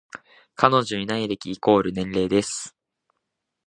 [0.55, 2.75] 彼女いない歴イコール年齢です